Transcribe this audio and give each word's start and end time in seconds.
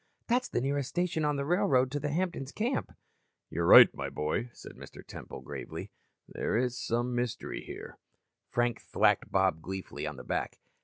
That's 0.25 0.47
the 0.49 0.61
nearest 0.61 0.89
station 0.89 1.23
on 1.23 1.35
the 1.35 1.45
railroad 1.45 1.91
to 1.91 1.99
the 1.99 2.09
Hampton's 2.09 2.51
camp." 2.51 2.91
"You're 3.51 3.67
right, 3.67 3.87
my 3.93 4.09
boy," 4.09 4.49
said 4.51 4.71
Mr. 4.75 5.05
Temple 5.05 5.41
gravely. 5.41 5.91
"There 6.27 6.57
is 6.57 6.75
some 6.75 7.13
mystery 7.13 7.61
here." 7.63 7.99
Frank 8.49 8.81
thwacked 8.81 9.31
Bob 9.31 9.61
gleefully 9.61 10.07
on 10.07 10.15
the 10.15 10.23
back. 10.23 10.57